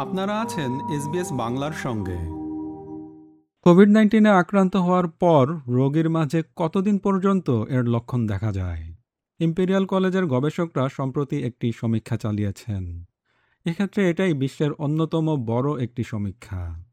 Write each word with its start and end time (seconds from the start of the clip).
আপনারা 0.00 0.40
আছেন 0.40 0.90
এসবিএস 0.90 1.32
বাংলার 1.32 1.72
সঙ্গে। 1.72 2.18
কোভিড 3.62 3.88
নাইন্টিনে 3.88 4.30
আক্রান্ত 4.30 4.76
হওয়ার 4.76 5.08
পর 5.08 5.46
রোগীর 5.68 6.10
মাঝে 6.10 6.42
কতদিন 6.56 6.98
পর্যন্ত 6.98 7.50
এর 7.50 7.84
লক্ষণ 7.84 8.26
দেখা 8.26 8.52
যায়? 8.52 8.94
ইম্পেরিয়াল 9.38 9.86
কলেজের 9.86 10.26
গবেষকরা 10.26 10.88
সম্প্রতি 10.88 11.42
একটি 11.42 11.72
সমীক্ষা 11.72 12.16
চালিয়েছেন। 12.16 13.04
এক্ষেত্রে 13.64 14.10
এটাই 14.10 14.34
বিশ্বের 14.34 14.72
অন্যতম 14.72 15.44
বড় 15.44 15.82
একটি 15.82 16.04
সমীক্ষা। 16.04 16.84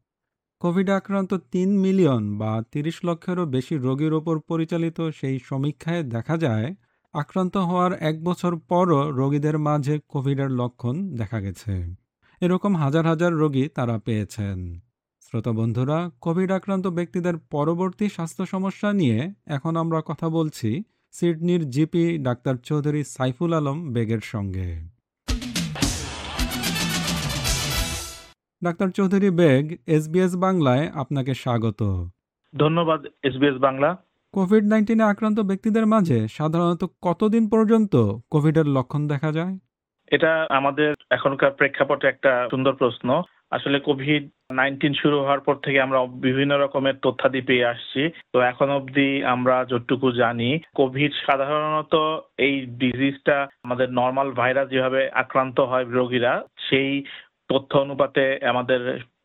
কোভিড 0.60 0.90
আক্রান্ত 0.90 1.34
তিন 1.34 1.80
মিলিয়ন 1.80 2.38
বা 2.38 2.62
তিরিশ 2.72 3.00
লক্ষেরও 3.04 3.46
বেশি 3.46 3.76
রোগীর 3.76 4.12
ওপর 4.12 4.40
পরিচালিত 4.40 5.00
সেই 5.00 5.38
সমীক্ষায় 5.44 6.02
দেখা 6.02 6.36
যায়, 6.36 6.74
আক্রান্ত 7.12 7.56
হওয়ার 7.56 7.92
এক 7.92 8.24
বছর 8.24 8.56
পরও 8.56 9.10
রোগীদের 9.10 9.58
মাঝে 9.58 10.00
কোভিডের 10.08 10.50
লক্ষণ 10.50 11.16
দেখা 11.16 11.40
গেছে। 11.40 12.07
এরকম 12.40 12.76
হাজার 12.76 13.06
হাজার 13.06 13.32
রোগী 13.32 13.68
তারা 13.68 13.98
পেয়েছেন। 13.98 14.78
শ্রোতা 15.20 15.52
বন্ধুরা 15.52 16.10
কোভিড 16.20 16.50
আক্রান্ত 16.50 16.86
ব্যক্তিদের 16.86 17.38
পরবর্তী 17.38 18.08
স্বাস্থ্য 18.08 18.46
সমস্যা 18.46 18.92
নিয়ে 18.92 19.32
এখন 19.46 19.76
আমরা 19.76 20.02
কথা 20.06 20.28
বলছি 20.28 20.82
সিডনির 21.12 21.70
জিপি 21.70 22.18
ডাক্তার 22.18 22.56
চৌধুরী 22.56 23.04
সাইফুল 23.04 23.52
আলম 23.52 23.92
বেগের 23.92 24.18
সঙ্গে। 24.22 24.80
ডাক্তার 28.64 28.88
চৌধুরী 28.88 29.30
বেগ 29.30 29.78
এসবিএস 29.86 30.36
বাংলায় 30.36 30.88
আপনাকে 30.88 31.34
স্বাগত। 31.34 32.08
ধন্যবাদ 32.56 33.06
এসবিএস 33.22 33.56
বাংলা। 33.60 33.96
কোভিড 34.32 34.64
নাইন্টিনে 34.64 35.02
আক্রান্ত 35.02 35.40
ব্যক্তিদের 35.40 35.86
মাঝে 35.86 36.28
সাধারণত 36.28 36.84
কতদিন 37.02 37.48
পর্যন্ত 37.48 37.96
কোভিডের 38.30 38.66
লক্ষণ 38.66 39.08
দেখা 39.08 39.32
যায়? 39.32 39.58
এটা 40.10 40.46
আমাদের 40.50 40.94
এখনকার 41.10 41.50
প্রেক্ষাপটে 41.50 42.06
একটা 42.08 42.48
সুন্দর 42.50 42.72
প্রশ্ন। 42.72 43.08
আসলে 43.50 43.80
কোভিড 43.80 44.30
নাইনটিন 44.52 44.94
শুরু 44.94 45.16
হওয়ার 45.18 45.40
পর 45.40 45.54
থেকে 45.54 45.80
আমরা 45.80 45.98
বিভিন্ন 46.20 46.52
রকমের 46.58 46.96
তথ্যাদি 47.02 47.40
পেয়ে 47.40 47.64
আসছি। 47.64 48.02
তো 48.32 48.40
এখন 48.40 48.68
অবধি 48.70 49.24
আমরা 49.24 49.64
যতটুকু 49.64 50.12
জানি 50.12 50.50
কোভিড 50.74 51.12
সাধারণত 51.26 51.94
এই 52.38 52.66
ডিজিজটা 52.66 53.36
আমাদের 53.64 53.88
নর্মাল 53.90 54.28
ভাইরাস 54.32 54.68
যেভাবে 54.68 55.10
আক্রান্ত 55.12 55.60
হয় 55.60 55.84
রোগীরা, 55.84 56.32
সেই 56.70 56.90
তথ্য 57.48 57.78
অনুপাতে 57.78 58.38
আমাদের 58.48 58.80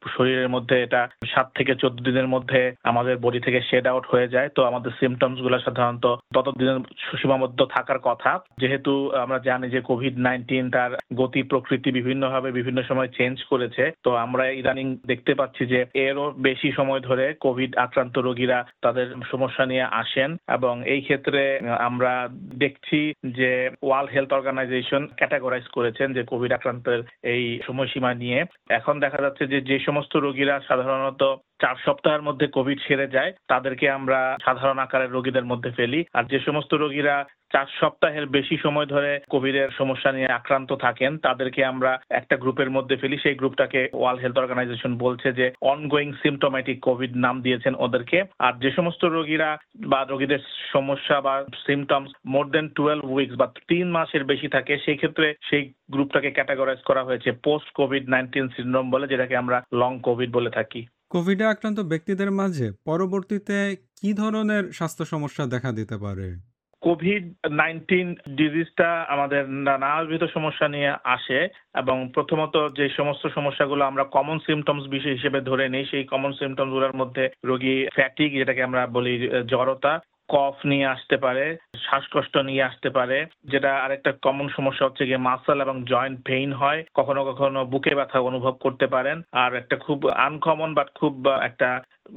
শরীরের 0.08 0.50
মধ্যে 0.50 0.82
এটা 0.82 1.08
সাত 1.28 1.48
থেকে 1.56 1.76
চোদ্দ 1.76 2.04
দিনের 2.04 2.28
মধ্যে 2.28 2.72
আমাদের 2.84 3.18
বডি 3.18 3.40
থেকে 3.40 3.62
শেড 3.62 3.88
আউট 3.88 4.06
হয়ে 4.06 4.28
যায়। 4.28 4.50
তো 4.56 4.64
আমাদের 4.66 4.92
সিমটমসগুলো 5.00 5.60
সাধারণত 5.60 6.06
তত 6.34 6.48
দিনের 6.58 6.80
সীমাবদ্ধ 7.22 7.66
থাকার 7.66 8.00
কথা। 8.00 8.40
যেহেতু 8.58 9.12
আমরা 9.12 9.40
জানি 9.40 9.70
যে 9.70 9.82
কোভিড 9.82 10.20
নাইন্টিন 10.20 10.70
তার 10.70 10.92
গতি 11.16 11.44
প্রকৃতি 11.44 11.92
বিভিন্নভাবে 11.92 12.52
বিভিন্ন 12.52 12.82
সময় 12.82 13.08
চেঞ্জ 13.08 13.44
করেছে, 13.44 13.92
তো 14.04 14.16
আমরা 14.16 14.50
ইদানিং 14.50 14.98
দেখতে 15.08 15.34
পাচ্ছি 15.34 15.66
যে 15.66 15.86
এরও 15.94 16.34
বেশি 16.38 16.72
সময় 16.72 17.00
ধরে 17.00 17.34
কোভিড 17.40 17.78
আক্রান্ত 17.78 18.18
রোগীরা 18.18 18.66
তাদের 18.82 19.08
সমস্যা 19.32 19.66
নিয়ে 19.66 19.84
আসেন 19.84 20.38
এবং 20.48 20.86
এই 20.86 21.02
ক্ষেত্রে 21.02 21.60
আমরা 21.80 22.30
দেখছি 22.56 23.14
যে 23.26 23.70
ওয়ার্ল্ড 23.84 24.12
হেলথ 24.12 24.34
অর্গানাইজেশন 24.34 25.08
ক্যাটাগরাইজ 25.16 25.66
করেছেন 25.68 26.14
যে 26.14 26.24
কোভিড 26.24 26.52
আক্রান্তের 26.54 27.04
এই 27.24 27.60
সময়সীমা 27.68 28.14
নিয়ে। 28.14 28.46
এখন 28.70 29.00
দেখা 29.00 29.18
যাচ্ছে 29.22 29.48
যে 29.48 29.62
যে 29.62 29.80
সমস্ত 29.94 30.14
রোগীরা 30.18 30.56
সাধারণত 30.68 31.22
চার 31.64 31.76
সপ্তাহের 31.86 32.22
মধ্যে 32.22 32.48
কোভিড 32.48 32.80
সেরে 32.88 33.08
যায়, 33.08 33.32
তাদেরকে 33.48 33.90
আমরা 33.90 34.38
সাধারণ 34.46 34.80
আকারের 34.80 35.12
রোগীদের 35.12 35.46
মধ্যে 35.46 35.72
ফেলি। 35.72 36.06
আর 36.14 36.24
যে 36.24 36.40
সমস্ত 36.40 36.74
রোগীরা 36.74 37.16
চার 37.54 37.66
সপ্তাহের 37.80 38.26
বেশি 38.26 38.56
সময় 38.58 38.86
ধরে 38.86 39.20
কোভিডের 39.30 39.70
সমস্যা 39.78 40.12
নিয়ে 40.12 40.34
আক্রান্ত 40.34 40.72
থাকেন, 40.74 41.18
তাদেরকে 41.18 41.66
আমরা 41.66 41.92
একটা 42.10 42.36
গ্রুপের 42.38 42.70
মধ্যে 42.70 42.96
ফেলি। 42.96 43.18
সেই 43.24 43.36
গ্রুপটাকে 43.36 43.90
ওয়ার্ল্ড 43.94 44.22
হেলথ 44.24 44.38
অর্গানাইজেশন 44.38 44.98
বলছে 44.98 45.34
যে 45.34 45.52
অনগোয়িং 45.62 46.14
সিমটোম্যাটিক 46.14 46.82
কোভিড 46.82 47.12
নাম 47.18 47.42
দিয়েছেন 47.42 47.74
ওদেরকে। 47.76 48.24
আর 48.40 48.54
যে 48.54 48.72
সমস্ত 48.72 49.06
রোগীরা 49.06 49.58
বা 49.86 50.06
রোগীদের 50.10 50.40
সমস্যা 50.72 51.22
বা 51.22 51.46
symptoms 51.66 52.12
more 52.26 52.46
than 52.50 52.68
twelve 52.70 53.12
weeks 53.12 53.36
বা 53.36 53.48
তিন 53.68 53.88
মাসের 53.92 54.24
বেশি 54.24 54.48
থাকে, 54.48 54.78
সেই 54.86 54.98
ক্ষেত্রে 54.98 55.34
সেই 55.50 55.64
গ্রুপটাকে 55.92 56.32
ক্যাটাগরাইজ 56.32 56.82
করা 56.82 57.04
হয়েছে 57.04 57.32
পোস্ট 57.32 57.72
কোভিড 57.74 58.10
নাইন্টিন 58.10 58.48
সিন্ড্রোম 58.48 58.92
বলে, 58.92 59.08
যেটাকে 59.08 59.36
আমরা 59.38 59.64
লং 59.74 60.00
কোভিড 60.00 60.32
বলে 60.32 60.50
থাকি। 60.50 60.88
কোভিডে 61.14 61.46
আক্রান্ত 61.46 61.80
ব্যক্তিদের 61.80 62.32
মাঝে 62.32 62.72
পরবর্তীতে 62.86 63.76
কি 64.02 64.14
ধরনের 64.14 64.64
স্বাস্থ্য 64.72 65.06
সমস্যা 65.06 65.46
দেখা 65.46 65.72
দিতে 65.72 65.98
পারে? 65.98 66.28
কোভিড 66.82 67.24
নাইন্টিন 67.52 68.16
ডিজিজটা 68.30 69.02
আমাদের 69.02 69.50
নানাবিধ 69.50 70.24
সমস্যা 70.34 70.68
নিয়ে 70.68 70.92
আসে 71.04 71.40
এবং 71.76 72.10
প্রথমত 72.14 72.56
যে 72.78 72.90
সমস্ত 72.90 73.28
সমস্যাগুলো 73.28 73.86
আমরা 73.86 74.04
কমন 74.04 74.40
সিমটমস 74.40 74.86
বিষয় 74.88 75.12
হিসেবে 75.12 75.42
ধরে 75.42 75.70
নিই, 75.70 75.86
সেই 75.92 76.04
কমন 76.04 76.32
সিমটমসগুলোর 76.34 76.96
মধ্যে 76.96 77.30
রোগী 77.46 77.88
ফ্যাটিক 77.94 78.34
যেটাকে 78.34 78.64
আমরা 78.64 78.88
বলি 78.88 79.14
জড়তা 79.48 80.00
কফ 80.34 80.56
নিয়ে 80.66 80.86
আসতে 80.86 81.16
পারে, 81.18 81.46
শ্বাসকষ্ট 81.78 82.38
নিয়ে 82.38 82.64
আসতে 82.64 82.90
পারে, 82.90 83.18
যেটা 83.46 83.72
আরেকটা 83.78 84.12
কমন 84.22 84.48
সমস্যা 84.50 84.86
হচ্ছে 84.86 85.04
গিয়ে 85.06 85.26
মাসল 85.30 85.58
এবং 85.62 85.76
জয়েন্ট 85.84 86.18
পেইন 86.26 86.50
হয়, 86.54 86.80
কখনো 86.94 87.22
কখনো 87.26 87.60
বুকে 87.66 87.96
ব্যথা 87.96 88.20
অনুভব 88.20 88.56
করতে 88.60 88.86
পারেন। 88.88 89.18
আর 89.34 89.52
একটা 89.56 89.76
খুব 89.76 90.00
আনকমন 90.10 90.74
বাট 90.74 90.90
খুব 90.96 91.14
একটা 91.42 91.70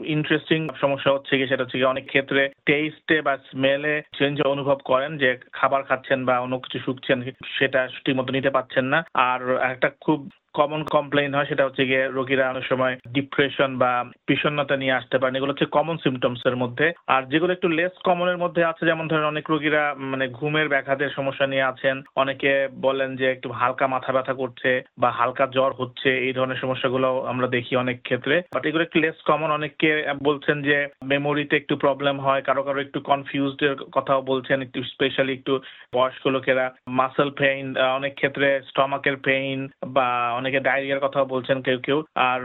ইন্টারেস্টিং 0.06 0.60
সমস্যা 0.80 1.10
হচ্ছে 1.12 1.36
গিয়ে 1.36 1.48
সেটা 1.48 1.62
হচ্ছে 1.62 1.84
অনেক 1.84 2.06
ক্ষেত্রে 2.06 2.42
টেস্টে 2.66 3.16
বা 3.20 3.34
স্মেলে 3.50 3.94
চেঞ্জ 4.18 4.36
অনুভব 4.42 4.78
করেন 4.84 5.18
যে 5.18 5.30
খাবার 5.52 5.82
খাচ্ছেন 5.82 6.24
বা 6.24 6.34
অন্য 6.38 6.58
কিছু 6.58 6.78
শুকছেন 6.84 7.18
সেটা 7.58 7.80
ঠিক 8.04 8.16
মতো 8.16 8.32
নিতে 8.32 8.50
পারছেন 8.50 8.84
না। 8.84 8.98
আর 9.14 9.40
একটা 9.72 9.88
খুব 10.00 10.18
কমন 10.58 10.80
কমপ্লেইন 10.94 11.30
হয়, 11.34 11.48
সেটা 11.50 11.66
হচ্ছে 11.66 11.82
গিয়ে 11.86 12.02
রোগীরা 12.08 12.50
অনেক 12.50 12.64
সময় 12.72 12.94
ডিপ্রেশন 13.16 13.70
বা 13.82 13.92
বিষণ্ণতা 14.28 14.76
নিয়ে 14.76 14.98
আসতে 14.98 15.16
পারেন। 15.18 15.36
এগুলো 15.36 15.52
হচ্ছে 15.52 15.68
কমন 15.76 15.96
সিমটমস 16.04 16.42
এর 16.46 16.56
মধ্যে। 16.56 16.86
আর 17.14 17.22
যেগুলো 17.32 17.52
একটু 17.52 17.68
লেস 17.68 17.94
কমনের 18.04 18.38
মধ্যে 18.38 18.64
আছে, 18.64 18.82
যেমন 18.86 19.08
ধরেন 19.08 19.24
অনেক 19.24 19.50
রোগীরা 19.50 19.82
মানে 20.12 20.28
ঘুমের 20.28 20.68
ব্যাঘাতের 20.68 21.10
সমস্যা 21.10 21.46
নিয়ে 21.46 21.68
আছেন। 21.72 21.96
অনেকে 22.16 22.68
বলেন 22.86 23.16
যে 23.16 23.26
একটু 23.32 23.48
হালকা 23.52 23.86
মাথা 23.86 24.12
ব্যথা 24.12 24.34
করছে 24.34 24.70
বা 24.98 25.10
হালকা 25.10 25.46
জ্বর 25.46 25.72
হচ্ছে, 25.72 26.10
এই 26.18 26.32
ধরনের 26.32 26.56
সমস্যাগুলো 26.56 27.08
আমরা 27.32 27.46
দেখি 27.46 27.76
অনেক 27.76 28.02
ক্ষেত্রে। 28.02 28.42
বাট 28.54 28.66
এগুলো 28.66 28.82
একটু 28.84 28.98
লেস 29.00 29.18
কমন 29.24 29.50
অনেককে 29.50 29.90
বলছেন 30.22 30.56
যে 30.62 30.76
মেমোরিতে 31.04 31.56
একটু 31.56 31.76
প্রবলেম 31.76 32.16
হয়, 32.20 32.42
কারও 32.42 32.62
কারও 32.62 32.80
একটু 32.80 33.00
কনফিউজড 33.00 33.62
এর 33.62 33.74
কথাও 33.92 34.20
বলছেন, 34.22 34.62
একটু 34.62 34.82
স্পেশালি 34.82 35.32
একটু 35.32 35.52
বয়স্ক 35.94 36.24
লোকেরা 36.26 36.66
মাসেল 36.88 37.30
পেইন 37.30 37.64
অনেক 37.98 38.12
ক্ষেত্রে 38.14 38.48
স্টমাকের 38.68 39.16
পেইন 39.16 39.58
বা 39.86 40.08
অনেকে 40.46 40.60
ডায়রিয়ার 40.60 41.00
কথা 41.00 41.24
বলছেন 41.24 41.62
কেউ 41.62 41.78
কেউ। 41.78 42.04
আর 42.14 42.40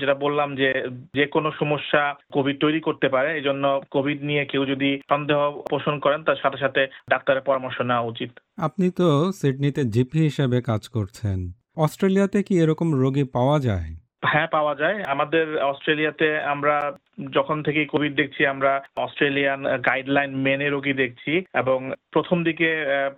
যেটা 0.00 0.14
বললাম 0.14 0.56
যে 0.56 0.86
যে 1.14 1.26
কোনো 1.26 1.52
সমস্যা 1.58 2.14
কোভিড 2.32 2.60
তৈরি 2.60 2.80
করতে 2.80 3.08
পারে 3.08 3.34
এই 3.34 3.42
জন্য 3.42 3.80
কোভিড 3.90 4.22
নিয়ে 4.22 4.44
কেউ 4.44 4.66
যদি 4.66 5.00
সন্দেহ 5.10 5.38
পোষণ 5.70 5.98
করেন 5.98 6.24
তার 6.24 6.36
সাথে 6.42 6.58
সাথে 6.58 6.86
ডাক্তারের 7.10 7.42
পরামর্শ 7.42 7.80
নেওয়া 7.80 8.02
উচিত। 8.02 8.30
আপনি 8.56 8.90
তো 8.90 9.32
সিডনিতে 9.32 9.84
জিপি 9.84 10.18
হিসেবে 10.18 10.60
কাজ 10.60 10.88
করছেন। 10.88 11.52
অস্ট্রেলিয়াতে 11.76 12.42
কি 12.42 12.58
এরকম 12.58 12.94
রোগী 12.94 13.24
পাওয়া 13.24 13.60
যায়? 13.60 13.94
হ্যাঁ 14.24 14.46
পাওয়া 14.46 14.74
যায়। 14.74 15.02
আমাদের 15.02 15.58
অস্ট্রেলিয়াতে 15.58 16.40
আমরা 16.40 16.96
যখন 17.36 17.62
থেকে 17.62 17.80
কোভিড 17.84 18.12
দেখছি, 18.16 18.46
আমরা 18.46 18.82
অস্ট্রেলিয়ান 18.96 19.60
গাইডলাইন 19.88 20.30
মেনে 20.46 20.68
রোগী 20.68 20.92
দেখছি 20.92 21.44
এবং 21.54 21.92
প্রথম 22.12 22.44
দিকে 22.44 22.68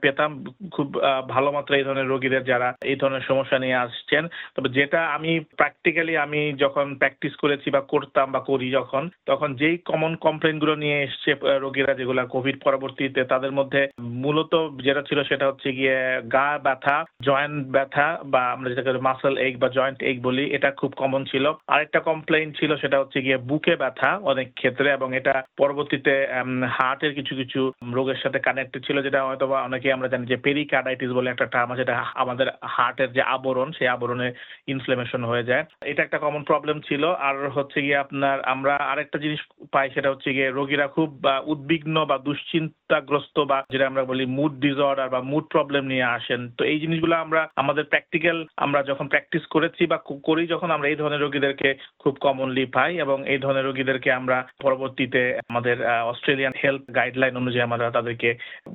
পেতাম 0.00 0.44
খুব 0.74 0.88
ভালো 1.28 1.52
মাত্রায় 1.52 1.80
এই 1.80 1.86
ধরনের 1.88 2.10
রোগীদের 2.12 2.44
যারা 2.44 2.68
এই 2.84 2.96
ধরনের 2.96 3.28
সমস্যা 3.30 3.58
নিয়ে 3.58 3.82
আসছেন। 3.84 4.28
তবে 4.56 4.68
যেটা 4.68 5.00
আমি 5.16 5.40
প্র্যাকটিক্যালি 5.58 6.16
আমি 6.16 6.40
যখন 6.64 6.94
প্র্যাকটিস 6.94 7.34
করেছি 7.36 7.70
বা 7.70 7.80
করতাম 7.80 8.32
বা 8.32 8.40
করি 8.40 8.70
যখন, 8.70 9.10
তখন 9.26 9.54
যেই 9.54 9.76
কমন 9.78 10.16
কমপ্লেনগুলো 10.16 10.74
নিয়ে 10.76 11.02
এসছে 11.02 11.30
রোগীরা 11.64 11.94
যেগুলো 11.94 12.26
কোভিড 12.26 12.56
পরবর্তীতে, 12.64 13.24
তাদের 13.24 13.52
মধ্যে 13.52 13.88
মূলত 14.24 14.52
যেটা 14.86 15.02
ছিল 15.02 15.22
সেটা 15.22 15.46
হচ্ছে 15.48 15.72
গিয়ে 15.72 16.20
গা 16.28 16.58
ব্যথা 16.58 17.04
জয়েন্ট 17.22 17.66
ব্যথা 17.68 18.18
বা 18.24 18.42
আমরা 18.52 18.68
যেটাকে 18.70 18.92
মাসেল 18.98 19.38
এগ 19.38 19.52
বা 19.58 19.68
জয়েন্ট 19.68 20.02
এগ 20.02 20.16
বলি, 20.22 20.44
এটা 20.56 20.70
খুব 20.70 20.90
কমন 20.96 21.24
ছিল। 21.24 21.44
আরেকটা 21.68 22.00
কমপ্লেন 22.00 22.52
ছিল 22.52 22.70
সেটা 22.76 23.00
হচ্ছে 23.00 23.18
গিয়ে 23.22 23.36
বুকে 23.36 23.70
ব্যথা 23.76 23.85
অনেক 24.22 24.54
ক্ষেত্রে 24.54 24.90
এবং 24.90 25.16
এটা 25.16 25.42
পরবর্তীতে 25.56 26.28
হার্টের 26.68 27.14
কিছু 27.14 27.36
কিছু 27.36 27.72
রোগের 27.92 28.14
সাথে 28.22 28.38
কানেক্টেড 28.38 28.86
ছিল 28.86 29.02
যেটা 29.02 29.24
হয়তো 29.24 29.46
বা 29.46 29.62
অনেকে 29.62 29.92
আমরা 29.92 30.08
জানি 30.08 30.26
যে 30.26 30.36
পেরিকার্ডাইটিস 30.36 31.10
বলে 31.10 31.30
একটা 31.30 31.46
টার্ম 31.46 31.72
আছে, 31.72 31.80
যেটা 31.80 32.04
আমাদের 32.14 32.46
হার্টের 32.64 33.12
যে 33.12 33.22
আবরণ, 33.22 33.72
সেই 33.72 33.88
আবরণে 33.88 34.32
ইনফ্লেমেশন 34.66 35.24
হয়ে 35.24 35.44
যায়। 35.44 35.64
এটা 35.84 36.02
একটা 36.02 36.18
কমন 36.18 36.42
প্রবলেম 36.42 36.80
ছিল। 36.80 37.04
আর 37.04 37.48
হচ্ছে 37.48 37.82
গিয়ে 37.82 37.96
আপনার, 37.96 38.40
আমরা 38.40 38.76
আরেকটা 38.76 39.18
জিনিস 39.18 39.40
পাই, 39.72 39.90
সেটা 39.90 40.10
হচ্ছে 40.10 40.32
গিয়ে 40.32 40.50
রোগীরা 40.50 40.88
খুব 40.88 41.22
উদ্বিগ্ন 41.46 42.04
বা, 42.04 42.18
দুশ্চিন্তাগ্রস্ত 42.18 43.40
বা, 43.40 43.64
যেটা 43.70 43.86
আমরা 43.86 44.04
বলি 44.04 44.26
মুড 44.26 44.52
ডিসঅর্ডার 44.52 45.08
বা 45.08 45.20
মুড 45.20 45.44
প্রবলেম 45.50 45.84
নিয়ে 45.84 46.02
আসেন। 46.02 46.50
তো 46.58 46.64
এই 46.64 46.80
জিনিসগুলো 46.80 47.16
আমরা, 47.16 47.48
আমাদের 47.56 47.84
প্র্যাকটিক্যাল 47.84 48.46
আমরা 48.56 48.82
যখন 48.82 49.08
প্র্যাকটিস 49.08 49.46
করেছি 49.46 49.86
বা 49.86 49.98
করি, 50.24 50.46
যখন 50.46 50.70
আমরা 50.70 50.88
এই 50.88 50.96
ধরনের 50.96 51.20
রোগীদেরকে 51.20 51.74
খুব 51.98 52.16
কমনলি 52.20 52.66
পাই 52.66 53.00
এবং 53.00 53.28
এই 53.28 53.38
ধরনের 53.38 53.66
রোগীদেরকে 53.76 54.10
আমরা 54.12 54.36
পরবর্তীতে 54.62 55.22
আমাদের 55.48 55.76
অস্ট্রেলিয়ান 56.10 56.52
হেলথ 56.64 56.82
গাইডলাইন 56.94 57.34
অনুযায়ী 57.36 57.66
আমরা 57.66 57.90
তাদেরকে 57.90 58.30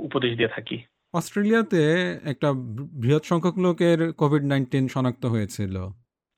উপদেশ 0.08 0.32
দিয়ে 0.38 0.54
থাকি। 0.56 0.78
অস্ট্রেলিয়াতে 1.14 1.82
একটা 2.32 2.50
বৃহৎ 3.02 3.24
সংখ্যক 3.26 3.58
লোকের 3.58 4.00
কোভিড 4.14 4.44
নাইন্টিন 4.44 4.86
শনাক্ত 4.88 5.24
হয়েছিল। 5.26 5.76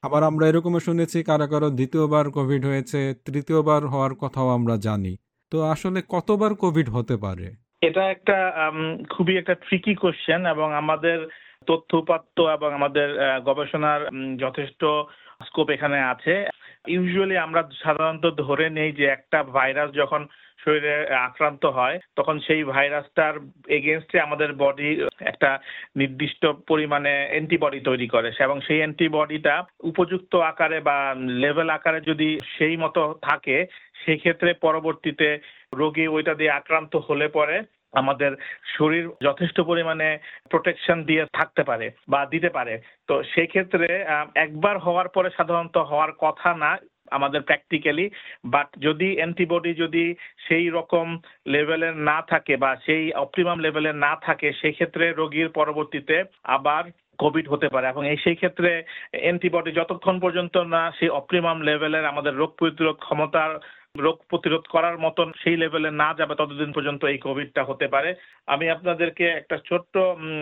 আবার 0.03 0.21
আমরা 0.23 0.45
এরকমও 0.47 0.85
শুনেছি 0.87 1.17
কারও 1.23 1.47
কারও 1.47 1.69
দ্বিতীয়বার 1.69 2.25
কোভিড 2.31 2.63
হয়েছে 2.65 2.99
তৃতীয়বার 3.25 3.81
হওয়ার 3.87 4.13
কথাও 4.23 4.49
আমরা 4.49 4.75
জানি। 4.87 5.13
তো 5.51 5.57
আসলে 5.73 5.99
কতবার 6.09 6.51
কোভিড 6.55 6.87
হতে 6.89 7.15
পারে? 7.17 7.47
এটা 7.81 8.03
একটা 8.15 8.37
খুবই 9.09 9.33
একটা 9.37 9.55
ট্রিকি 9.65 9.93
কোশ্চেন 9.95 10.41
এবং 10.45 10.67
আমাদের 10.73 11.17
তথ্য 11.67 11.89
উপাত্ত 11.97 12.37
এবং 12.55 12.69
আমাদের 12.73 13.07
গবেষণার 13.45 14.01
যথেষ্ট 14.37 14.81
স্কোপ 15.47 15.67
এখানে 15.69 15.97
আছে। 16.03 16.33
ইউজুয়ালি 16.87 17.37
আমরা 17.37 17.61
সাধারণত 17.83 18.25
ধরে 18.37 18.69
নেই 18.69 18.91
যে 18.91 19.05
একটা 19.05 19.43
ভাইরাস 19.43 19.89
যখন 19.91 20.21
শরীরে 20.59 21.15
আক্রান্ত 21.17 21.65
হয়, 21.65 21.99
তখন 22.15 22.39
সেই 22.39 22.63
ভাইরাসটার 22.63 23.33
এগেনস্টে 23.67 24.17
আমাদের 24.19 24.49
বডি 24.53 24.89
একটা 25.21 25.49
নির্দিষ্ট 25.95 26.45
পরিমাণে 26.67 27.13
অ্যান্টিবডি 27.29 27.79
তৈরি 27.79 28.07
করে। 28.07 28.29
এবং 28.39 28.61
সেই 28.61 28.77
অ্যান্টিবডিটা 28.77 29.55
উপযুক্ত 29.83 30.35
আকারে 30.35 30.79
বা 30.79 30.97
লেভেল 31.17 31.69
আকারে 31.69 31.99
যদি 32.01 32.29
সেই 32.57 32.77
মতো 32.77 33.01
থাকে, 33.21 33.65
সেক্ষেত্রে 34.05 34.53
পরবর্তীতে 34.61 35.37
রোগী 35.73 36.07
ওইটা 36.07 36.33
দিয়ে 36.33 36.51
আক্রান্ত 36.51 36.95
হলে 36.95 37.27
পরে 37.27 37.57
আমাদের 37.93 38.31
শরীর 38.77 39.05
যথেষ্ট 39.21 39.57
পরিমাণে 39.61 40.07
প্রোটেকশন 40.49 40.97
দিয়ে 41.03 41.23
থাকতে 41.33 41.61
পারে 41.63 41.87
বা 42.07 42.21
দিতে 42.25 42.49
পারে। 42.49 42.73
তো 43.07 43.13
সেই 43.31 43.47
ক্ষেত্রে 43.47 43.87
একবার 44.35 44.75
হওয়ার 44.77 45.07
পরে 45.07 45.29
সাধারণত 45.29 45.77
হওয়ার 45.83 46.11
কথা 46.19 46.49
না 46.55 46.71
আমাদের 47.11 47.41
প্র্যাকটিক্যালি 47.41 48.05
বাট 48.45 48.67
যদি 48.81 49.09
অ্যান্টিবডি 49.15 49.71
যদি 49.73 50.05
সেই 50.47 50.67
রকম 50.69 51.07
লেভেলের 51.47 51.95
না 52.09 52.17
থাকে 52.27 52.53
বা 52.57 52.71
সেই 52.85 53.03
অপটিমাম 53.15 53.57
লেভেলের 53.59 53.95
না 53.95 54.13
থাকে 54.21 54.47
সেই 54.61 54.73
ক্ষেত্রে 54.73 55.05
রোগীর 55.11 55.49
পরবর্তীতে 55.49 56.15
আবার 56.47 56.83
কোভিড 57.19 57.45
হতে 57.49 57.67
পারে। 57.69 57.85
এবং 57.87 58.03
এই 58.07 58.17
সেই 58.17 58.35
ক্ষেত্রে 58.35 58.69
অ্যান্টিবডি 59.15 59.71
যতক্ষণ 59.71 60.15
পর্যন্ত 60.19 60.55
না 60.73 60.81
সেই 60.99 61.09
অপটিমাম 61.09 61.57
লেভেলের 61.61 62.05
আমাদের 62.05 62.33
রোগ 62.35 62.51
প্রতিরোধ 62.57 62.95
ক্ষমতার 62.97 63.51
রোগ 63.95 64.17
প্রতিরোধ 64.29 64.63
করার 64.69 64.97
মতন 64.97 65.27
সেই 65.43 65.57
লেভেলে 65.57 65.89
না 65.91 66.09
যাবে 66.17 66.33
ততদিন 66.35 66.71
পর্যন্ত 66.71 67.01
এই 67.05 67.17
কোভিডটা 67.17 67.61
হতে 67.63 67.87
পারে। 67.87 68.09
আমি 68.47 68.65
আপনাদেরকে 68.69 69.25
একটা 69.31 69.57
ছোট্ট 69.65 69.93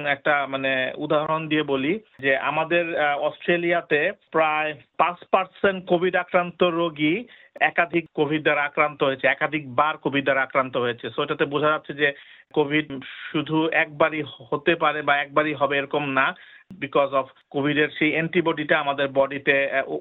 একটা 0.08 0.34
মানে 0.48 0.72
উদাহরণ 0.98 1.42
দিয়ে 1.48 1.64
বলি 1.64 1.94
যে 2.20 2.32
আমাদের 2.50 2.86
অস্ট্রেলিয়াতে 3.20 4.00
প্রায় 4.32 4.72
পাঁচ 4.98 5.18
পার্সেন্ট 5.32 5.80
কোভিড 5.86 6.16
আক্রান্ত 6.16 6.64
রোগী 6.64 7.16
একাধিক 7.56 8.06
কোভিড 8.16 8.42
দ্বারা 8.44 8.64
আক্রান্ত 8.66 9.00
হয়েছে, 9.04 9.26
একাধিকবার 9.28 9.94
কোভিড 9.98 10.24
দ্বারা 10.26 10.42
আক্রান্ত 10.44 10.76
হয়েছে। 10.78 11.06
সো 11.10 11.20
এটাতে 11.24 11.46
বোঝা 11.46 11.70
যাচ্ছে 11.72 11.94
যে 11.94 12.08
কোভিড 12.54 12.88
শুধু 13.32 13.58
একবারই 13.84 14.22
হতে 14.50 14.74
পারে 14.76 15.00
বা 15.02 15.14
একবারই 15.18 15.54
হবে 15.54 15.76
এরকম 15.78 16.04
না 16.12 16.28
বিকজ 16.80 17.10
অফ 17.14 17.28
কোভিডের 17.52 17.90
সেই 17.98 18.12
অ্যান্টিবডিটা 18.14 18.76
আমাদের 18.80 19.08
বডিতে 19.14 19.56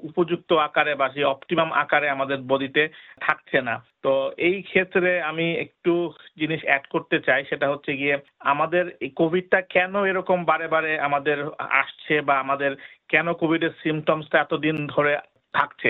উপযুক্ত 0.09 0.49
আকারে 0.67 0.93
বা 0.95 1.07
সেই 1.13 1.23
অপটিমাম 1.23 1.69
আকারে 1.73 2.07
আমাদের 2.09 2.37
বডিতে 2.49 2.83
থাকছে 3.21 3.59
না। 3.61 3.75
তো 4.03 4.11
এই 4.37 4.57
ক্ষেত্রে 4.61 5.11
আমি 5.21 5.45
একটু 5.65 5.93
জিনিস 6.37 6.61
অ্যাড 6.65 6.83
করতে 6.87 7.17
চাই, 7.19 7.41
সেটা 7.49 7.67
হচ্ছে 7.69 7.91
গিয়ে 7.97 8.15
আমাদের 8.45 8.83
এই 9.01 9.11
কোভিডটা 9.21 9.59
কেন 9.75 9.93
এরকম 10.05 10.39
বারে 10.45 10.67
বারে 10.67 10.91
আমাদের 10.99 11.37
আসছে 11.81 12.15
বা 12.21 12.35
আমাদের 12.39 12.71
কেন 13.09 13.27
কোভিডের 13.33 13.73
সিমটমসটা 13.81 14.37
এতদিন 14.41 14.75
ধরে 14.87 15.11
থাকছে। 15.53 15.89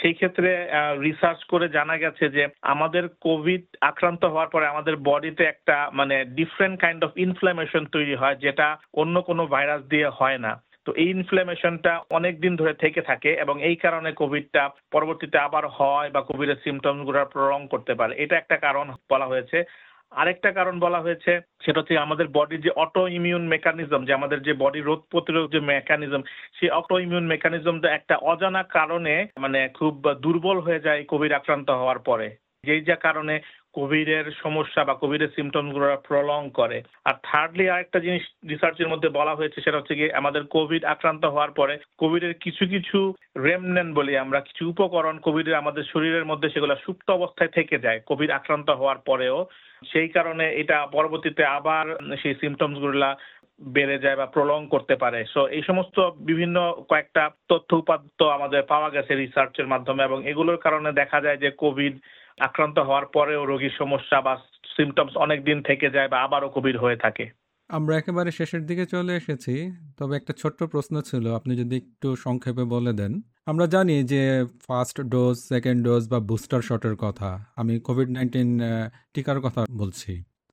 সেই 0.00 0.14
ক্ষেত্রে 0.14 0.50
রিসার্চ 1.00 1.40
করে 1.44 1.66
জানা 1.68 1.96
গেছে 1.96 2.24
যে 2.28 2.44
আমাদের 2.62 3.04
কোভিড 3.20 3.62
আক্রান্ত 3.80 4.22
হওয়ার 4.24 4.48
পরে 4.48 4.66
আমাদের 4.66 4.94
বডিতে 5.08 5.44
একটা 5.44 5.76
মানে 5.92 6.16
ডিফারেন্ট 6.38 6.76
কাইন্ড 6.80 7.04
অফ 7.04 7.10
ইনফ্লামেশন 7.16 7.82
তৈরি 7.86 8.14
হয়, 8.14 8.36
যেটা 8.36 8.66
অন্য 8.94 9.14
কোনো 9.22 9.42
ভাইরাস 9.46 9.82
দিয়ে 9.82 10.08
হয় 10.20 10.38
না। 10.38 10.52
তো 10.84 10.94
এই 10.94 11.08
ইনফ্লামেশনটা 11.10 11.92
অনেক 12.10 12.34
দিন 12.40 12.52
ধরে 12.56 12.74
থেকে 12.74 13.00
থাকে 13.02 13.30
এবং 13.34 13.56
এই 13.62 13.76
কারণে 13.76 14.10
কোভিডটা 14.12 14.62
পরবর্তীতে 14.92 15.38
আবার 15.38 15.64
হয় 15.68 16.08
বা 16.10 16.20
কোভিডের 16.20 16.62
সিমটমসগুলো 16.64 17.24
প্রলং 17.24 17.60
করতে 17.66 17.92
পারে। 17.94 18.12
এটা 18.18 18.36
একটা 18.38 18.56
কারণ 18.56 18.86
বলা 19.10 19.26
হয়েছে। 19.26 19.58
আরেকটা 20.12 20.52
কারণ 20.52 20.78
বলা 20.80 21.00
হয়েছে, 21.00 21.40
সেটা 21.64 21.80
হচ্ছে 21.80 21.98
আমাদের 21.98 22.28
বডির 22.28 22.60
যে 22.60 22.70
অটো 22.76 23.08
ইমিউন 23.08 23.46
মেকানিজম 23.48 24.04
যে 24.04 24.12
আমাদের 24.12 24.42
যে 24.42 24.52
বডি 24.52 24.80
রোগ 24.80 25.04
প্রতিরোধ 25.10 25.52
যে 25.52 25.60
মেকানিজম 25.60 26.22
সেই 26.54 26.70
অটো 26.70 26.98
ইমিউন 26.98 27.26
মেকানিজমটা 27.26 27.88
একটা 27.94 28.16
অজানা 28.16 28.62
কারণে 28.62 29.26
মানে 29.38 29.68
খুব 29.68 30.12
দুর্বল 30.12 30.60
হয়ে 30.60 30.80
যায় 30.80 31.04
কোভিড 31.04 31.32
আক্রান্ত 31.32 31.70
হওয়ার 31.70 31.98
পরে। 31.98 32.36
যেই 32.64 32.80
যা 32.80 32.94
কারণে 32.94 33.40
কোভিডের 33.72 34.32
সমস্যা 34.42 34.84
বা 34.84 34.94
কোভিডের 34.94 35.28
সিমটমসগুলো 35.36 35.96
প্রলং 36.08 36.50
করে। 36.50 36.82
আর 37.04 37.14
থার্ডলি 37.22 37.70
আরেকটা 37.70 37.98
জিনিস 37.98 38.22
রিসার্চের 38.48 38.88
মধ্যে 38.88 39.08
বলা 39.08 39.34
হয়েছে, 39.34 39.60
সেটা 39.60 39.78
হচ্ছে 39.78 39.94
গিয়ে 39.94 40.12
আমাদের 40.12 40.42
কোভিড 40.44 40.84
আক্রান্ত 40.84 41.24
হওয়ার 41.24 41.50
পরে 41.50 41.78
কোভিডের 41.98 42.34
কিছু 42.34 42.66
কিছু 42.66 43.14
রেমনেন 43.36 43.94
বলি 43.94 44.16
আমরা, 44.16 44.40
কিছু 44.40 44.68
উপকরণ 44.68 45.18
কোভিডের 45.18 45.54
আমাদের 45.54 45.84
শরীরের 45.84 46.24
মধ্যে 46.24 46.48
সেগুলো 46.50 46.76
সুপ্ত 46.76 47.10
অবস্থায় 47.10 47.48
থেকে 47.48 47.78
যায় 47.78 48.00
কোভিড 48.00 48.30
আক্রান্ত 48.30 48.70
হওয়ার 48.70 48.98
পরেও। 48.98 49.46
সেই 49.92 50.08
কারণে 50.08 50.52
এটা 50.52 50.86
পরবর্তীতে 50.86 51.44
আবার 51.44 52.16
সেই 52.22 52.34
সিমটমসগুলা 52.34 53.16
বেড়ে 53.62 53.98
যায় 53.98 54.16
বা 54.16 54.26
প্রলং 54.26 54.66
করতে 54.66 54.96
পারে। 54.96 55.24
সো 55.34 55.46
এই 55.46 55.62
সমস্ত 55.62 56.00
বিভিন্ন 56.00 56.84
কয়েকটা 56.88 57.30
তথ্য 57.48 57.76
উপাত্ত 57.76 58.22
আমাদের 58.22 58.62
পাওয়া 58.62 58.90
গেছে 58.90 59.14
রিসার্চের 59.14 59.66
মাধ্যমে 59.66 60.04
এবং 60.04 60.28
এগুলোর 60.28 60.56
কারণে 60.56 60.92
দেখা 60.92 61.20
যায় 61.20 61.36
যে 61.36 61.50
কোভিড 61.50 62.00
আক্রান্ত 62.38 62.78
হওয়ার 62.78 63.06
পরেও 63.06 63.44
রোগীর 63.44 63.74
সমস্যা 63.78 64.20
বা 64.20 64.36
সিমটমস 64.76 65.16
অনেক 65.16 65.44
দিন 65.44 65.62
থেকে 65.62 65.90
যায় 65.90 66.08
বা 66.08 66.22
আবারও 66.22 66.48
কোভিড 66.48 66.76
হয়ে 66.76 66.96
থাকে। 66.96 67.30
আমরা 67.68 67.96
একেবারে 67.96 68.30
শেষের 68.30 68.66
দিকে 68.66 68.86
চলে 68.86 69.16
এসেছি, 69.16 69.72
তবে 69.98 70.16
একটা 70.16 70.32
ছোট্ট 70.38 70.62
প্রশ্ন 70.62 71.00
ছিল, 71.00 71.34
আপনি 71.34 71.56
যদি 71.56 71.76
একটু 71.76 72.16
সংক্ষেপে 72.16 72.64
বলে 72.64 72.92
দেন। 72.92 73.20
আমরা 73.48 73.66
জানি 73.66 73.96
যে 74.04 74.22
ফার্স্ট 74.66 74.96
ডোজ 75.12 75.36
সেকেন্ড 75.48 75.80
ডোজ 75.84 76.02
বা 76.08 76.18
বুস্টার 76.20 76.60
শটের 76.62 76.96
কথা। 76.96 77.28
আমি 77.56 77.74
কোভিড 77.80 78.08
নাইন্টিন 78.10 78.50
টিকার 79.14 79.38
কথা 79.40 79.60
বলছি। 79.78 80.12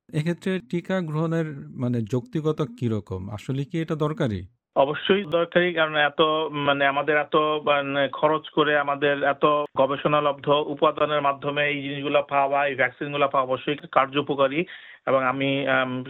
এক্ষেত্রে 0.09 0.51
টিকা 0.69 0.95
গ্রহণের 1.01 1.47
মানে 1.75 1.97
যৌক্তিকতা 2.11 2.65
কীরকম? 2.79 3.21
আসলে 3.29 3.61
কি 3.63 3.75
এটা 3.81 3.95
দরকারি? 3.95 4.41
অবশ্যই 4.75 5.23
দরকারি 5.29 5.73
কারণ 5.73 5.95
এত 6.09 6.21
মানে 6.67 6.83
আমাদের 6.87 7.15
এত 7.17 7.35
মানে 7.65 8.07
খরচ 8.11 8.45
করে 8.49 8.73
আমাদের 8.77 9.15
এত 9.23 9.45
গবেষণালব্ধ 9.77 10.47
উপাদানের 10.67 11.21
মাধ্যমে 11.21 11.61
এই 11.65 11.79
জিনিসগুলো 11.81 12.19
পাওয়া 12.29 12.59
এই 12.67 12.75
ভ্যাকসিনগুলো 12.75 13.27
পাওয়া 13.27 13.47
অবশ্যই 13.47 13.77
কার্যপকারী। 13.91 14.61
এবং 15.07 15.21
আম, 15.23 15.39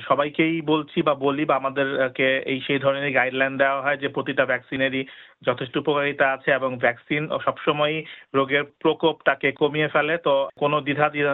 সবাইকেই 0.09 0.61
বলছি 0.61 0.97
বা 1.01 1.13
বলি 1.15 1.43
বা 1.45 1.55
আমাদেরকে 1.55 2.27
এই 2.45 2.59
সেই 2.67 2.79
ধরনের 2.79 3.11
গাইডলাইন 3.13 3.53
দেওয়া 3.57 3.79
হয় 3.81 3.97
যে 3.97 4.07
প্রতিটা 4.07 4.43
ভ্যাকসিনেরই 4.45 5.01
যথেষ্ট 5.45 5.73
উপকারিতা 5.77 6.25
আছে 6.31 6.49
এবং 6.51 6.71
ভ্যাকসিন 6.77 7.23
সবসময়ই 7.45 7.99
রোগের 8.33 8.63
প্রকোপটাকে 8.81 9.49
কমিয়ে 9.51 9.87
ফেলে, 9.87 10.15
তো 10.17 10.33
কোনো 10.59 10.77
দ্বিধা 10.81 11.07
দ্বিধা 11.09 11.33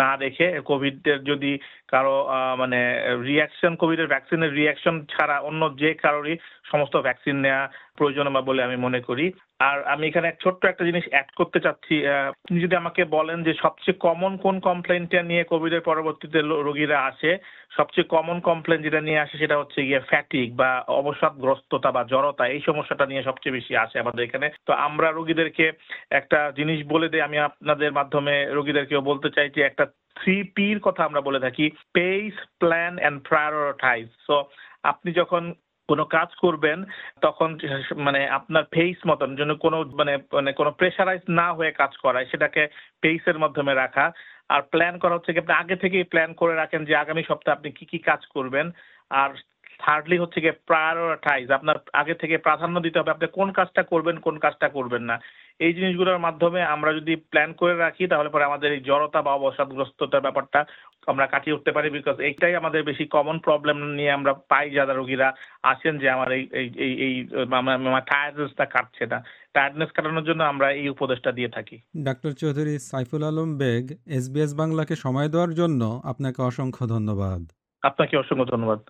না 0.00 0.10
রেখে 0.16 0.46
কোভিডের 0.62 1.18
যদি 1.24 1.52
কারও 1.88 2.16
মানে 2.56 2.78
রিয়াকশন 3.22 3.72
কোভিডের 3.76 4.08
ভ্যাকসিনের 4.08 4.52
রিয়াকশন 4.52 4.94
ছাড়া 5.08 5.36
অন্য 5.40 5.62
যে 5.76 5.90
কারোরই 5.94 6.36
সমস্ত 6.70 6.94
ভ্যাকসিন 6.96 7.36
নেওয়া 7.36 7.64
প্রয়োজন 7.96 8.32
বা 8.32 8.40
বলে 8.40 8.62
আমি 8.62 8.76
মনে 8.76 9.00
করি। 9.00 9.32
আর 9.58 9.84
আমি 9.84 10.06
এখানে 10.06 10.32
ছোট্ট 10.42 10.64
একটা 10.64 10.84
জিনিস 10.84 11.04
অ্যাড 11.10 11.24
করতে 11.36 11.60
চাচ্ছি 11.60 12.06
আপনি 12.06 12.60
যদি 12.60 12.76
আমাকে 12.76 13.04
বলেন 13.04 13.42
যে 13.42 13.54
সবচেয়ে 13.54 13.98
কমন 13.98 14.36
কোন 14.36 14.60
কমপ্লেনটা 14.60 15.22
নিয়ে 15.22 15.44
কোভিডের 15.44 15.80
পরবর্তীতে 15.80 16.42
লো- 16.42 16.62
রোগীরা 16.62 17.04
আসে, 17.04 17.38
সবচেয়ে 17.76 18.04
কমন 18.04 18.40
কমপ্লেন 18.40 18.82
যেটা 18.82 19.00
নিয়ে 19.00 19.18
আসে 19.18 19.38
সেটা 19.38 19.58
হচ্ছে 19.58 19.84
গিয়ে 19.84 20.00
ফ্যাটিক 20.00 20.56
বা 20.56 20.84
অবসাদগ্রস্ততা 20.88 21.92
বা 21.92 22.04
জড়তা, 22.04 22.46
এই 22.46 22.60
সমস্যাটা 22.60 23.06
নিয়ে 23.06 23.22
সবচেয়ে 23.22 23.52
বেশি 23.52 23.76
আসে 23.76 24.00
আমাদের 24.00 24.24
এখানে। 24.24 24.50
তো 24.66 24.72
আমরা 24.72 25.10
রোগীদেরকে 25.10 25.72
একটা 26.10 26.52
জিনিস 26.56 26.86
বলে 26.86 27.08
দিই, 27.08 27.20
আমি 27.20 27.38
আপনাদের 27.38 27.92
মাধ্যমে 27.92 28.46
রোগীদেরকেও 28.46 29.00
বলতে 29.00 29.30
চাই 29.30 29.50
যে 29.50 29.62
একটা 29.62 29.86
থ্রি 30.14 30.42
পির 30.42 30.78
কথা 30.78 31.04
আমরা 31.04 31.20
বলে 31.20 31.40
থাকি 31.40 31.70
pace 31.92 32.34
plan 32.58 32.98
and 32.98 33.28
prioritise 33.28 34.08
so 34.26 34.44
আপনি 34.82 35.12
যখন 35.12 35.54
কোনো 35.88 36.04
কাজ 36.16 36.30
করবেন, 36.44 36.78
তখন 37.20 37.48
মানে 37.96 38.20
আপনার 38.28 38.64
ফেস 38.74 38.98
মতন 39.06 39.30
যেন 39.36 39.50
কোনো 39.54 39.78
মানে 39.98 40.12
মানে 40.32 40.50
কোনো 40.52 40.70
প্রেশারাইজ 40.70 41.22
না 41.40 41.46
হয়ে 41.52 41.72
কাজ 41.72 41.92
করায়, 41.96 42.26
সেটাকে 42.30 42.62
ফেসের 43.02 43.38
মাধ্যমে 43.38 43.74
রাখা। 43.74 44.06
আর 44.48 44.60
প্ল্যান 44.62 44.98
করা 44.98 45.14
হচ্ছে 45.14 45.32
কি, 45.32 45.38
আপনি 45.38 45.54
আগে 45.54 45.76
থেকেই 45.76 46.04
প্ল্যান 46.04 46.30
করে 46.32 46.54
রাখেন 46.54 46.84
যে, 46.84 46.94
আগামী 46.96 47.22
সপ্তাহে 47.28 47.56
আপনি 47.56 47.68
কি 47.70 47.84
কি 47.84 47.98
কাজ 47.98 48.22
করবেন। 48.34 48.66
আর 49.10 49.30
থার্ডলি 49.78 50.16
হচ্ছে 50.18 50.40
কি 50.40 50.50
প্রায়োরিটাইজ 50.50 51.50
আপনার 51.50 51.76
আগে 51.92 52.14
থেকে 52.14 52.36
প্রাধান্য 52.38 52.76
দিতে 52.80 52.98
হবে 52.98 53.10
আপনি 53.10 53.26
কোন 53.32 53.48
কাজটা 53.52 53.82
করবেন, 53.82 54.16
কোন 54.16 54.36
কাজটা 54.38 54.68
করবেন 54.68 55.02
না। 55.02 55.16
এই 55.60 55.72
জিনিসগুলোর 55.74 56.18
মাধ্যমে 56.18 56.60
আমরা 56.74 56.90
যদি 56.92 57.16
প্ল্যান 57.16 57.52
করে 57.52 57.74
রাখি 57.76 58.04
তাহলে 58.08 58.28
পরে 58.28 58.44
আমাদের 58.44 58.72
এই 58.72 58.80
জড়তা 58.80 59.22
বা 59.22 59.32
অবসাদগ্রস্ততার 59.34 60.24
ব্যাপারটা 60.26 60.60
আমরা 61.06 61.26
কাটিয়ে 61.26 61.56
উঠতে 61.56 61.70
পারি 61.72 61.90
বিকজ 61.90 62.16
এইটাই 62.20 62.54
আমাদের 62.54 62.82
বেশি 62.82 63.04
কমন 63.06 63.38
প্রবলেম 63.38 63.76
নিয়ে 63.84 64.10
আমরা 64.10 64.32
পাই 64.32 64.70
যারা 64.70 64.92
রোগীরা 64.92 65.28
আসেন 65.62 65.98
যে 65.98 66.10
আমার 66.10 66.32
এই 66.32 66.44
এই 66.86 66.92
এই 67.06 67.14
আমার 67.52 68.06
টায়ার্ডনেসটা 68.10 68.64
কাটছে 68.64 69.04
না। 69.06 69.18
টায়ার্ডনেস 69.54 69.90
কাটানোর 69.92 70.24
জন্য 70.24 70.42
আমরা 70.42 70.70
এই 70.70 70.88
উপদেশটা 70.88 71.32
দিয়ে 71.32 71.48
থাকি। 71.48 71.76
ডাক্তার 71.96 72.32
চৌধুরী 72.32 72.78
সাইফুল 72.90 73.22
আলম 73.22 73.50
বেগ 73.58 73.84
এসবিএস 74.06 74.52
বাংলাকে 74.54 74.94
সময় 74.96 75.28
দেওয়ার 75.28 75.52
জন্য 75.54 76.00
আপনাকে 76.04 76.42
অসংখ্য 76.42 76.84
ধন্যবাদ। 76.86 77.40
আপনাকে 77.82 78.14
অসংখ্য 78.16 78.46
ধন্যবাদ। 78.52 78.80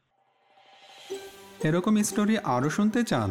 এরকম 1.64 1.94
স্টোরি 2.02 2.38
আরও 2.44 2.68
শুনতে 2.70 3.00
চান? 3.02 3.30